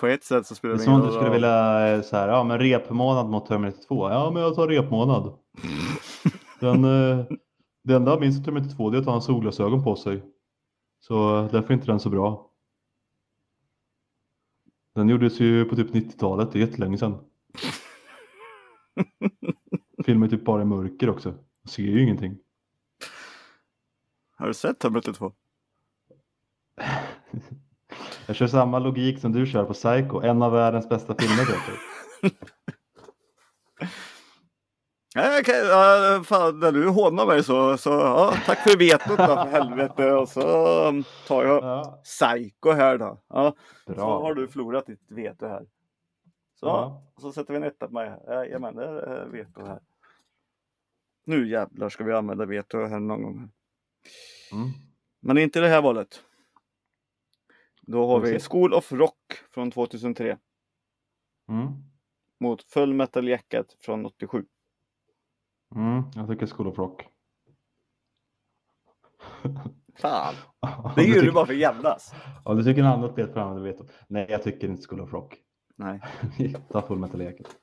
[0.00, 1.34] På ett sätt så Det spelar är det som om ingen du skulle roll.
[1.34, 4.10] vilja eh, så här, ja men repmånad mot Terminator 2.
[4.10, 5.38] Ja men jag tar repmånad.
[6.60, 7.24] Den, eh,
[7.84, 10.22] det enda jag minns av Terminator 2 det är att han har solglasögon på sig.
[11.00, 12.50] Så därför är inte den så bra.
[14.94, 17.18] Den gjordes ju på typ 90-talet, det är jättelänge sedan.
[20.08, 21.34] Filmen typ bara i mörker också.
[21.62, 22.38] Jag ser ju ingenting.
[24.36, 25.32] Har du sett Terminator 2?
[28.26, 31.44] Jag kör samma logik som du kör på Psycho, en av världens bästa filmer
[35.40, 39.46] okej, ja, fan, när du hånar mig så, så ja, tack för vetot då för
[39.46, 40.12] helvete.
[40.12, 43.20] Och så um, tar jag Ja, Psycho här då.
[43.28, 43.54] Ja,
[43.86, 43.96] bra.
[43.96, 45.66] så har du förlorat ditt veto här.
[46.60, 47.02] Så, Ja.
[47.20, 48.12] så sätter vi en etta på mig.
[48.26, 49.80] Jajamän, det är veto här.
[51.28, 53.36] Nu jävlar ska vi använda veto här någon gång.
[54.52, 54.68] Mm.
[55.20, 56.22] Men inte det här valet.
[57.82, 58.40] Då har vi.
[58.40, 60.38] School of Rock från 2003
[61.48, 61.66] Mm.
[62.40, 64.44] mot Full Metal Jacket från 87.
[65.74, 66.02] Mm.
[66.14, 67.08] Jag tycker School of Rock.
[69.96, 70.34] Fan,
[70.96, 72.14] det gör du bara för att jävlas.
[72.44, 73.16] Om du tycker något annat
[73.56, 73.84] det vet du.
[74.08, 75.36] Nej, jag tycker inte School of Rock.
[75.76, 76.00] Nej,
[76.68, 77.56] Ta Full Metal Jacket.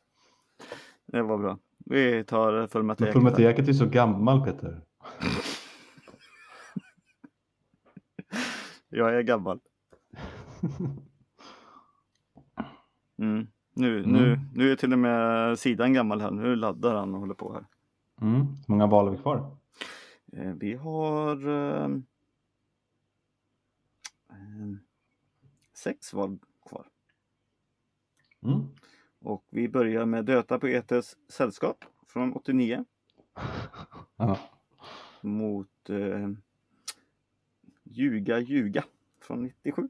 [1.05, 1.59] det var bra.
[1.85, 3.31] Vi tar Full Metal Men Full Jacket.
[3.31, 4.81] Metal Jacket är så gammal Peter.
[8.89, 9.59] Jag är gammal.
[13.17, 13.47] Mm.
[13.73, 14.11] Nu, Mm.
[14.11, 16.31] nu, nu är till och med sidan gammal här.
[16.31, 17.65] Nu laddar han och håller på här.
[18.21, 18.41] Mm.
[18.41, 19.55] Hur många val har vi kvar?
[20.33, 22.05] Eh, Vi har ehm,
[25.73, 26.37] sex val
[26.69, 26.87] kvar.
[28.43, 28.67] Mm.
[29.25, 32.85] Och vi börjar med Döta poeters sällskap från 89
[34.17, 34.37] Ja.
[35.21, 36.29] mot eh,
[37.83, 38.83] Ljuga ljuga
[39.21, 39.89] från 97.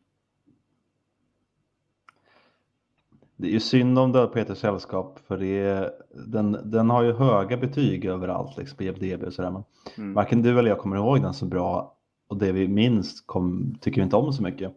[3.35, 5.91] Det är ju synd om Död Peters sällskap för det är,
[6.27, 9.51] den, den har ju höga betyg överallt liksom på IMDB och sådär.
[9.51, 9.63] Men
[9.97, 10.13] Mm.
[10.13, 14.01] varken du eller jag kommer ihåg den så bra och det vi minns kom, tycker
[14.01, 14.73] vi inte om så mycket.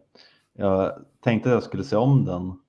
[0.53, 2.59] Jag tänkte att jag skulle se om den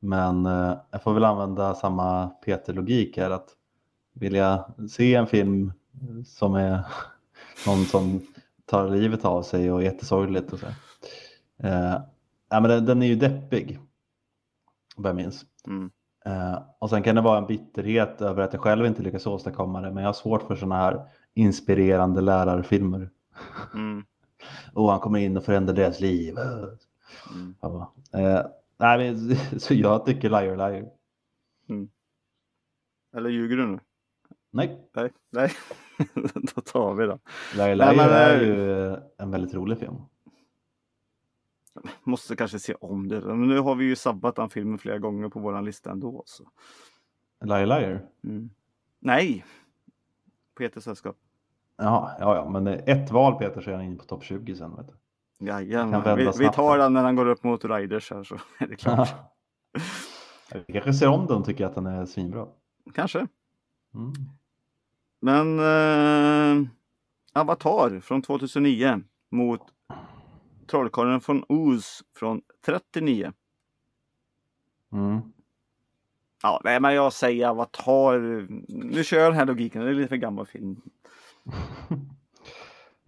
[0.00, 3.48] men eh, jag får väl använda samma Peter-logik här att
[4.14, 5.72] vill jag se en film
[6.26, 6.80] som är
[7.66, 8.20] någon som
[8.66, 10.66] tar livet av sig och är jättesorgligt och så.
[11.62, 12.00] Eh,
[12.48, 13.78] ja, men den, den är ju deppig
[14.96, 15.44] vad jag minns.
[15.66, 15.90] Mm.
[16.24, 19.80] Eh, och sen kan det vara en bitterhet över att jag själv inte lyckas åstadkomma
[19.80, 23.10] det men jag har svårt för sådana här inspirerande lärarfilmer.
[23.74, 24.04] Mm.
[24.74, 26.38] Och han kommer in och förändrar deras liv.
[27.34, 27.54] Mm.
[27.60, 27.92] Ja.
[28.12, 28.40] Eh,
[28.78, 30.90] nej, men, så jag tycker Liar Liar.
[33.16, 33.80] Eller ljuger du nu?
[34.50, 35.52] Nej, Nej, nej.
[36.54, 37.18] Då tar vi det.
[37.56, 39.96] Liar Nej, Liar men, är eh, ju en väldigt rolig film.
[42.04, 43.20] Måste kanske se om det.
[43.20, 46.22] Men nu har vi ju sabbat den filmen flera gånger på våran lista ändå.
[46.26, 46.44] Så.
[47.44, 48.06] Liar Liar?
[48.24, 48.50] Mm.
[48.98, 49.44] Nej!
[50.58, 51.16] Peters sällskap.
[51.76, 54.76] Ja, ja, ja, men ett val Peter så är han inne på topp 20 sen.
[54.76, 54.94] Vet du.
[55.38, 56.16] Jajamän.
[56.16, 59.08] Vi, vi tar den när han går upp mot Riders här så är det klart.
[60.66, 62.46] Vi kanske ser om den tycker att den är svinbra.
[62.94, 63.26] Kanske.
[63.94, 64.12] Mm.
[65.20, 66.68] Men eh,
[67.32, 69.60] Avatar från 2009 mot
[70.66, 73.32] Trollkarlen från Oz från 39.
[74.92, 75.20] Mm.
[76.42, 78.46] Ja, nej, men jag säger Avatar.
[78.68, 79.82] Nu kör jag den här logiken.
[79.82, 80.80] Det är lite för gammal film.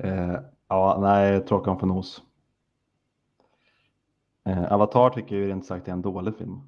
[0.03, 0.37] Eh,
[0.71, 2.23] ja, nej, Trollkarlen från Oz.
[4.45, 6.61] Eh, Avatar tycker jag ju rent sagt är en dålig film.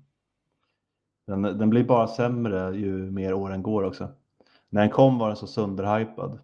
[1.27, 4.09] Den, den blir bara sämre ju mer åren går också.
[4.69, 6.38] När den kom var den så sönderhypad.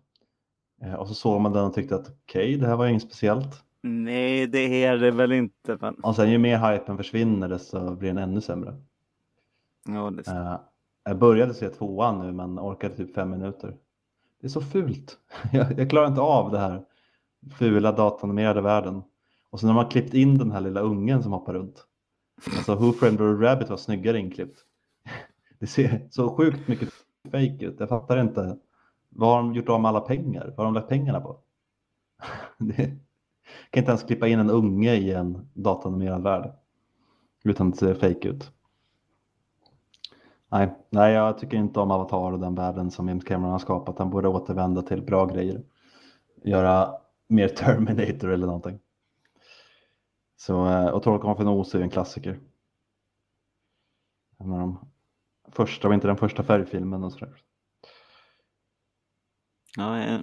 [0.82, 3.64] Eh, och så såg man den och tyckte att okej, det här var inget speciellt.
[3.82, 5.78] Nej, det är det väl inte.
[5.80, 5.94] Men...
[5.94, 8.76] Och sen ju mer hypen försvinner desto blir den ännu sämre.
[9.86, 10.30] Ja, det...
[10.30, 10.60] Eh,
[11.04, 13.76] jag började se tvåan nu men orkade typ fem minuter.
[14.40, 15.18] Det är så fult.
[15.52, 16.84] Jag, jag klarar inte av det här
[17.58, 19.02] fula datanimerade världen.
[19.50, 21.84] Och sen när man har klippt in den här lilla ungen som hoppar runt.
[22.56, 24.58] Alltså Who Framed Roger Rabbit var snyggare inklippt.
[25.58, 26.88] Det ser så sjukt mycket
[27.24, 27.80] fake ut.
[27.80, 28.58] Jag fattar inte.
[29.08, 30.46] Vad har de gjort av med alla pengar?
[30.46, 31.38] Vad har de lagt pengarna på?
[32.58, 32.98] Det,
[33.70, 36.52] kan inte ens klippa in en unge i en datanimerad värld.
[37.44, 38.52] Utan att det ser fake ut.
[40.50, 43.98] Nej, nej, jag tycker inte om Avatar och den världen som James Cameron har skapat.
[43.98, 45.62] Han borde återvända till bra grejer.
[46.44, 46.94] Göra
[47.28, 48.80] mer Terminator eller någonting.
[50.36, 52.40] Så, eh, och Trollkarlen från Oz är ju en klassiker.
[54.38, 54.78] En av de
[55.52, 57.42] första, var inte den första färgfilmen och sådär.
[59.76, 60.20] Ja, eh,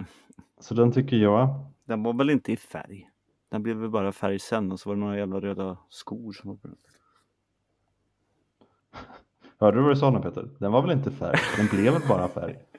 [0.60, 1.66] Så den tycker jag.
[1.86, 3.10] den var väl inte i färg.
[3.50, 6.50] Den blev väl bara färg sen och så var det några jävla röda skor som
[6.50, 6.78] var på den.
[9.60, 10.50] Hörde du vad du sa nu Peter?
[10.60, 11.38] Den var väl inte färg?
[11.58, 12.60] Den blev väl bara färg?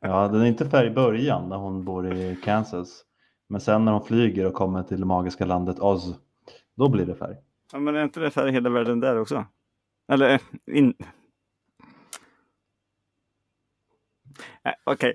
[0.00, 3.05] Ja, den är inte färg i början när hon bor i Kansas.
[3.48, 6.18] Men sen när hon flyger och kommer till det magiska landet Oz,
[6.74, 7.36] då blir det färg.
[7.72, 9.46] Ja, men är inte det färg hela världen där också?
[10.08, 10.94] Eller eh, in...
[14.84, 15.14] Okej.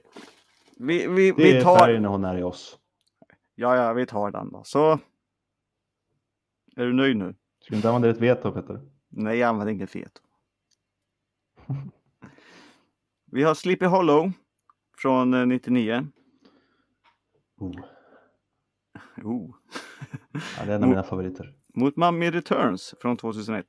[0.78, 1.78] Vi, vi, Det vi är tar...
[1.78, 2.78] färg när hon är i Oz.
[3.56, 4.64] Ja, ja, vi tar den då.
[4.64, 4.92] Så.
[6.76, 7.36] Är du nöjd nu?
[7.60, 8.82] Ska du inte använda ditt veto Peter?
[9.10, 10.22] Nej, jag använder inget veto.
[13.26, 14.32] Vi har Sleepy Hollow
[14.98, 16.08] från eh, 99.
[17.58, 17.80] Oh.
[19.24, 19.50] Oh.
[20.34, 21.54] Ja, det är en av mina favoriter.
[21.74, 23.66] Mot Mummy Returns från 2001.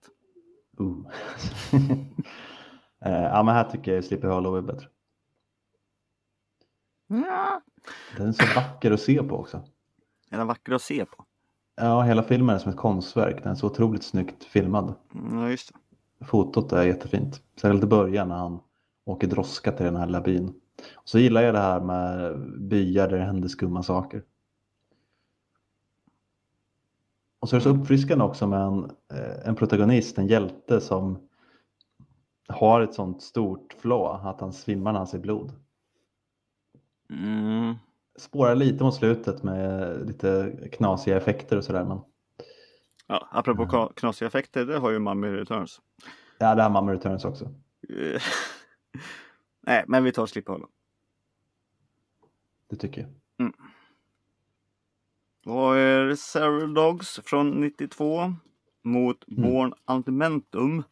[0.79, 1.11] Oh.
[3.05, 4.87] Eh, ja, men här tycker jag Sleepy Hollow är bättre.
[7.07, 7.61] Ja.
[8.17, 9.63] Den är så vacker att se på också.
[10.31, 11.25] Är den vacker att se på?
[11.77, 13.43] Ja, hela filmen är som ett konstverk.
[13.43, 14.95] Den är så otroligt snyggt filmad.
[15.15, 15.73] Mm, Ja, just
[16.19, 16.25] det.
[16.27, 17.43] Fotot är jättefint.
[17.61, 18.61] Särskilt i början när han
[19.05, 20.49] åker droska till den här lilla byn.
[20.95, 24.23] Och så gillar jag det här med byar där det händer skumma saker.
[27.43, 31.29] Och så är det så uppfriskande också med en, eh, en protagonist, en hjälte som
[32.49, 35.53] har ett sånt stort flå att han svimmar när han ser blod.
[37.11, 37.75] Mm.
[38.19, 41.85] Spårar lite mot slutet med lite knasiga effekter och sådär.
[41.85, 42.01] Men
[43.07, 45.81] Ja, apropå ka- knasiga effekter, det har ju Mummy Returns.
[46.39, 47.45] ja, det har Mummy Returns också.
[47.89, 48.23] Eh,
[49.67, 50.69] Nej, men vi tar Sleepy Hollow.
[52.71, 53.11] Det tycker jag.
[55.45, 58.35] Vad är Reservoir Dogs från 92
[58.83, 59.43] mot Mm.
[59.43, 60.83] Born Ultimentum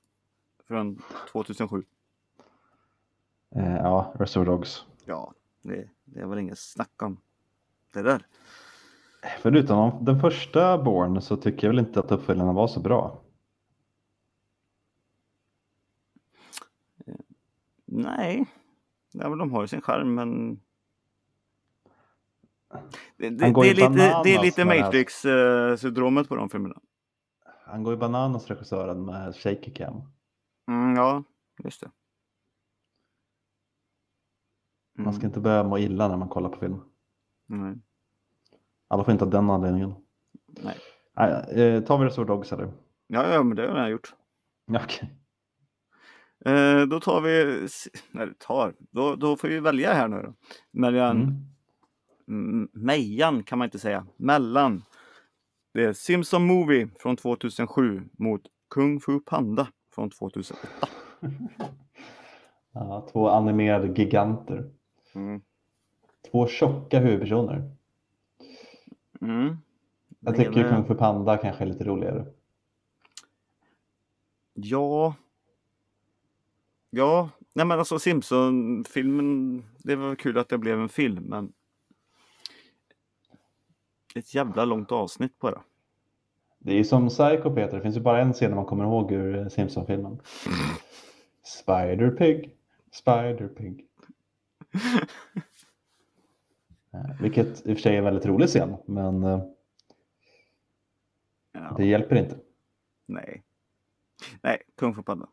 [0.69, 1.85] från 2007.
[3.55, 4.87] Eh, ja, Reservoir Dogs.
[5.05, 7.21] Ja, det, det väl inget snack om
[7.93, 8.27] det där.
[9.41, 13.21] Förutom om den första Born så tycker jag väl inte att uppföljarna var så bra.
[17.85, 18.47] Nej,
[19.13, 20.61] ja, de har ju sin charm men
[23.17, 24.65] det, det, det, är, lite, det är bananas lite.
[24.65, 26.81] Matrix-syndromet på de filmerna.
[27.67, 30.03] Han går ju bananas regissören med shaky cam.
[30.69, 31.25] Mm, ja,
[31.65, 31.91] just det.
[34.99, 36.81] Mm, Man ska inte börja må illa när man kollar på film.
[37.47, 37.75] nej.
[38.89, 39.95] Alla får inte av den anledningen.
[40.47, 40.77] Nej.
[41.17, 41.31] Nej,
[41.63, 42.73] eh, tar vi Reservoir Dogs eller?
[43.07, 44.15] Ja, ja, men det har jag gjort.
[44.67, 45.11] Ja, okej.
[46.45, 47.67] Eh, då tar vi,
[48.11, 50.35] nej tar, då, då får vi välja här nu då.
[50.71, 51.35] Mellan, Mm.
[52.73, 54.83] Mejan kan man inte säga, mellan
[55.75, 60.69] det är Simpson Movie från 2007 mot Kung Fu Panda från 2008.
[62.73, 64.71] Ja, två animerade giganter.
[65.15, 65.41] Mm.
[66.31, 67.71] Två tjocka huvudpersoner.
[69.21, 69.57] Mm.
[70.21, 72.27] Jag tycker ena- Kung Fu Panda kanske är lite roligare.
[74.55, 75.15] Ja.
[76.91, 81.53] Ja, nej men alltså Simpson-filmen, det var kul att det blev en film men
[84.15, 85.63] ett jävla långt avsnitt bara.
[86.59, 89.13] Det är ju som Psycho Peter, det finns ju bara en scen man kommer ihåg
[89.13, 90.21] ur eh, Simpson-filmen.
[91.43, 92.57] Spider Pig,
[92.93, 93.87] Spider Pig.
[96.93, 99.43] Eh, Vilket i och för sig är en väldigt rolig scen, men eh,
[101.53, 102.39] Ja, det hjälper inte.
[103.07, 103.43] nej.
[104.43, 105.29] Nej, Kung Fu Panda.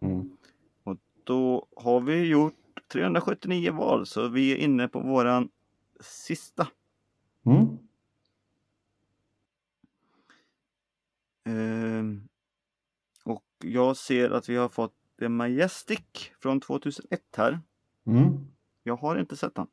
[0.00, 0.36] Mm.
[1.24, 2.54] Då har vi gjort
[2.92, 5.48] 379 val så vi är inne på våran
[6.00, 6.66] sista.
[7.48, 7.78] Mm.
[11.44, 12.28] Ehm,
[13.24, 16.00] och jag ser att vi har fått The Majestic
[16.40, 17.60] från 2001 här.
[18.06, 18.46] Mm.
[18.82, 19.66] Jag har inte sett den.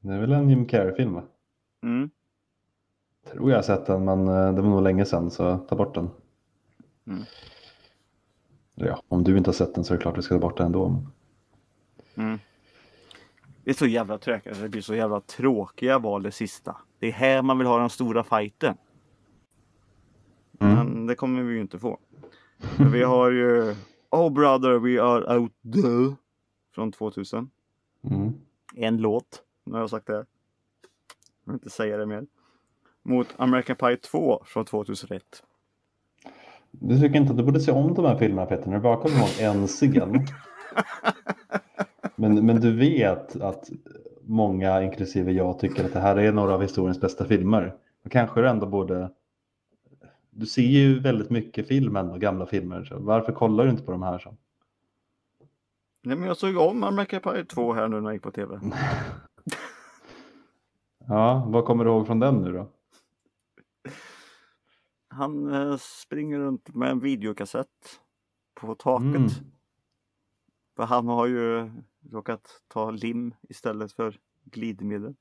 [0.00, 1.20] Det är väl en Jim Carrey-film?
[1.82, 2.10] Mm.
[3.32, 5.94] Tror jag har sett den, men eh, det var nog länge sedan, så ta bort
[5.94, 6.10] den.
[7.06, 7.22] Mm.
[8.74, 10.56] Ja, om du inte har sett den så är det klart vi ska ta bort
[10.56, 11.02] den ändå.
[12.14, 12.38] Mm.
[13.64, 14.60] Det är så jävla tråkigt.
[14.60, 16.76] Det blir så jävla tråkiga val det sista.
[16.98, 18.76] Det är här man vill ha den stora fighten.
[20.60, 20.74] Mm.
[20.74, 21.98] Men det kommer vi ju inte få.
[22.58, 23.74] För vi har ju
[24.10, 26.16] Oh brother we are out there.
[26.74, 27.50] Från 2000.
[28.10, 28.32] Mm.
[28.74, 29.42] En låt.
[29.64, 30.12] Nu har jag sagt det.
[30.12, 30.24] Jag
[31.44, 32.26] vill inte säga det mer.
[33.02, 35.22] Mot American Pie 2 från 2001.
[36.70, 38.96] Du tycker inte att du borde se om de här filmerna Peter, när du bara
[38.96, 40.26] kommer ihåg en scen.
[42.22, 43.70] Men, men du vet att
[44.22, 47.76] många, inklusive jag, tycker att det här är några av historiens bästa filmer.
[48.02, 49.10] Då kanske du ändå borde...
[50.30, 52.84] Du ser ju väldigt mycket film ändå, gamla filmer.
[52.84, 54.18] Så varför kollar du inte på de här?
[54.18, 54.36] Så?
[56.02, 58.60] Nej men jag såg om American Pie 2 här nu när jag gick på TV.
[61.08, 62.68] Ja, vad kommer du ihåg från den nu då?
[65.08, 68.00] Han eh, springer runt med en videokassett
[68.54, 69.16] på taket.
[69.16, 69.28] Mm.
[70.76, 71.70] För han har ju
[72.10, 75.14] råkat ta lim istället för glidmedel.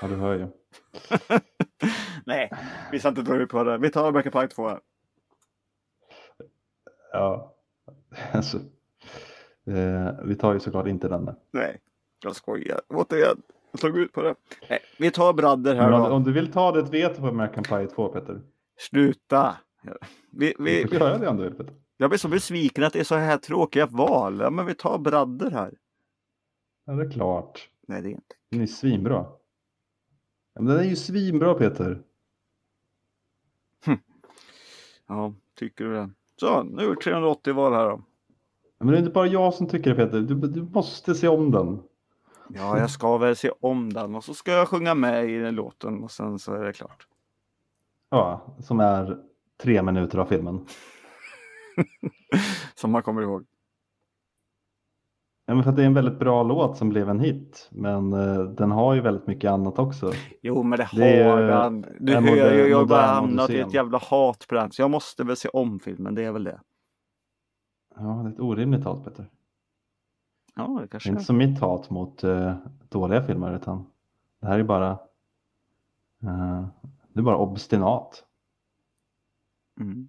[0.00, 0.46] Ja, du hör ju.
[2.26, 2.50] Nej,
[2.92, 3.78] vi ska inte dra ut på det.
[3.78, 4.80] Vi tar American Pie 2 här.
[7.12, 7.54] Ja.
[8.32, 8.56] Alltså,
[9.66, 11.30] eh, vi tar ju såklart inte den.
[11.50, 11.80] Nej,
[12.22, 12.80] jag skojar.
[12.88, 14.34] Återigen, jag slog ut på det.
[14.70, 16.06] Nej, vi tar Bradder här Men då.
[16.06, 18.40] om, om du vill ta det ett veto på American Pie 2, Peter.
[18.78, 19.56] Sluta!
[20.30, 21.74] Vi, Vi göra det om du vill, Peter.
[22.00, 24.40] Jag blir så besviken att det är så här tråkiga val.
[24.40, 25.74] Ja, men vi tar Bradder här.
[26.84, 27.68] Ja, det är klart.
[27.88, 28.34] Nej, det är inte.
[28.50, 29.26] Den är svinbra.
[30.54, 32.02] Ja, men den är ju svinbra Peter.
[35.06, 36.10] Ja, tycker du det?
[36.36, 38.02] Så, nu är det 380 val här då.
[38.78, 40.20] Ja, Men det är inte bara jag som tycker det Peter.
[40.20, 41.82] Du, du måste se om den.
[42.48, 45.54] Ja, jag ska väl se om den och så ska jag sjunga med i den
[45.54, 47.06] låten och sen så är det klart.
[48.10, 49.18] Ja, som är
[49.62, 50.66] tre minuter av filmen.
[52.74, 53.46] Som man kommer ihåg.
[55.46, 57.68] Ja, men för det är en väldigt bra låt som blev en hit.
[57.72, 60.12] Men eh, den har ju väldigt mycket annat också.
[60.42, 61.86] Jo, men det har Det är den.
[62.00, 64.72] Du hör ju, modern- jag har bara hamnat i ett jävla hat på den.
[64.72, 66.60] Så jag måste väl se om filmen, det är väl det.
[67.96, 69.26] Ja, det är ett orimligt hat Peter.
[70.54, 71.14] Ja, det Det kanske är är.
[71.14, 72.54] inte som mitt hat mot eh,
[72.88, 73.86] dåliga filmer utan
[74.40, 74.90] det här är bara
[76.22, 76.66] eh,
[77.12, 78.24] det är bara obstinat.
[79.80, 80.08] Mm.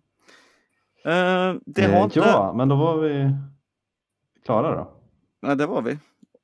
[1.06, 2.20] Eh, det Eh, har inte...
[2.20, 3.36] Ja, men då var vi
[4.46, 4.92] klara då.
[5.42, 6.00] Nej, det var vi.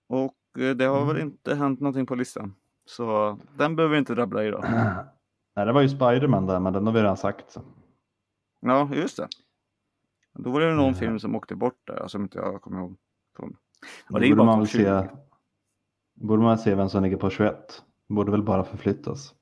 [0.08, 1.08] Och eh, det har Mm.
[1.08, 2.56] väl inte hänt någonting på listan.
[2.86, 4.66] Så den behöver vi inte drabbla idag.
[5.56, 7.52] Nej, det var ju Spiderman där, men den har vi redan sagt.
[7.52, 7.62] Så.
[8.60, 9.28] Ja, just det.
[10.34, 10.96] Då var det någon Mm.
[10.96, 12.96] film som åkte bort där som inte jag kommer ihåg.
[14.12, 14.84] Och det borde man topp väl 20.
[14.84, 15.08] se,
[16.14, 17.84] borde man se vem som ligger på 21.
[18.08, 19.34] Borde väl bara förflyttas.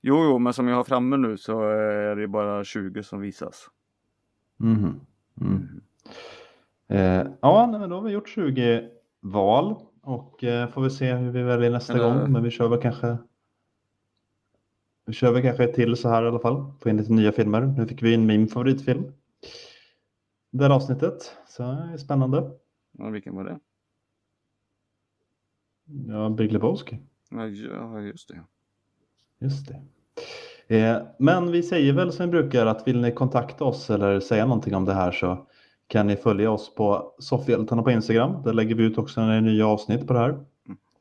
[0.00, 3.70] Jo, jo, men som jag har framme nu så är det bara 20 som visas.
[4.62, 5.00] Mhm.
[5.40, 5.80] Mm.
[6.88, 8.90] Eh, ja, nej, men då har vi gjort 20
[9.20, 12.32] val och eh, får vi se hur vi väljer nästa Eller- gång.
[12.32, 13.16] Men vi kör väl kanske
[15.04, 16.72] vi kör väl kanske till så här i alla fall.
[16.80, 17.60] Få in lite nya filmer.
[17.60, 19.12] Nu fick vi in min favoritfilm.
[20.50, 21.36] Det här avsnittet.
[21.48, 22.50] Så det är spännande.
[22.92, 23.58] Ja, vilken var det?
[26.08, 26.98] Ja, Big Lebowski.
[27.30, 27.46] Ja,
[28.00, 28.40] just det.
[29.38, 29.82] Just det.
[30.68, 34.46] Eh, men vi säger väl som vi brukar att vill ni kontakta oss eller säga
[34.46, 35.46] någonting om det här så
[35.86, 38.42] kan ni följa oss på Soffhjältarna på Instagram.
[38.42, 40.28] Där lägger vi ut också när det är nya avsnitt på det här.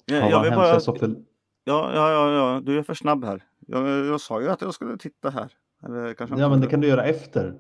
[0.05, 0.79] Ja, Ja, jag vill bara...
[0.79, 1.23] Soffhjäl-
[1.63, 3.43] Ja, ja, ja, ja, du är för snabb här.
[3.67, 5.47] Jag, jag sa ju att jag skulle titta här.
[5.85, 7.53] Eller kanske Ja, men det kan du göra efter.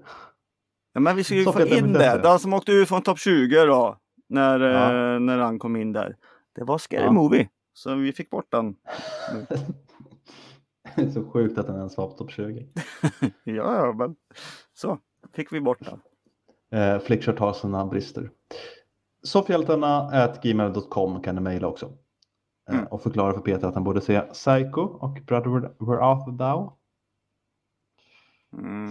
[0.93, 2.19] Ja, men vi ska ju få in det.
[2.23, 3.97] Den som åkte ut från topp 20 då.
[4.29, 5.13] När, Ja.
[5.13, 6.15] eh, när han kom in där.
[6.55, 7.11] Det var Scary Ja.
[7.11, 7.49] Movie.
[7.73, 8.75] Så vi fick bort den.
[10.95, 12.67] Det är så sjukt att den ens var på topp 20.
[13.43, 14.15] Ja, ja, men
[14.73, 14.97] så
[15.33, 16.01] fick vi bort den.
[16.81, 18.29] Eh, Flickchart har sina brister.
[19.23, 20.11] Soffhjältarna
[20.43, 21.85] gmail.com kan ni mejla också.
[21.85, 21.91] Eh,
[22.75, 22.85] Mm.
[22.87, 25.49] Och förklara för Peter att han borde se Psycho och Brother
[25.85, 26.71] Where Art Thou.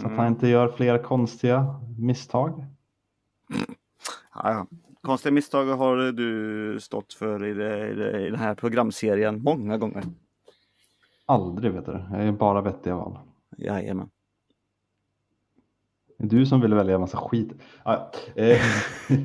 [0.00, 0.26] Så att han Mm.
[0.32, 2.64] inte gör fler konstiga misstag.
[4.34, 4.66] Ja, ja.
[5.02, 9.78] Konstiga misstag har du stått för i, det, i, det, i den här programserien många
[9.78, 10.04] gånger.
[11.30, 11.92] Aldrig vet du.
[12.12, 13.18] Jag är bara vettiga val.
[13.58, 14.10] Jajamän.
[16.18, 17.52] Det är du som vill välja en massa skit.
[17.82, 17.96] Ah,
[18.34, 18.42] ja.
[18.42, 18.60] eh,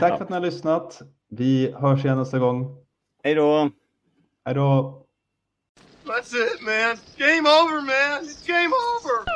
[0.00, 0.16] Tack Ja.
[0.16, 1.02] för att ni har lyssnat.
[1.28, 2.76] Vi hörs igen nästa gång.
[3.22, 3.70] Hej då!
[4.44, 5.02] Hej då!
[6.04, 6.96] That's it, man.
[7.16, 8.24] Game over, man.
[8.24, 9.35] It's game over.